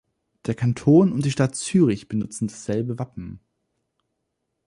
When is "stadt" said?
1.31-1.53